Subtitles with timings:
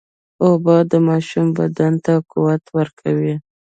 [0.45, 3.35] اوبه د ماشوم بدن ته قوت ورکوي.